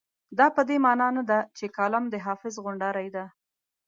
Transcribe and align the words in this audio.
دا 0.37 0.47
په 0.55 0.61
دې 0.69 0.77
مانا 0.85 1.07
نه 1.17 1.23
ده 1.29 1.39
چې 1.57 1.65
کالم 1.77 2.03
د 2.09 2.15
حافظ 2.25 2.53
غونډارۍ 2.63 3.07
ده. 3.15 3.25